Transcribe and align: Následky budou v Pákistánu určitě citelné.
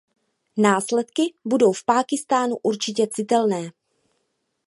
Následky 0.57 1.33
budou 1.45 1.73
v 1.73 1.85
Pákistánu 1.85 2.57
určitě 2.63 3.07
citelné. 3.07 3.71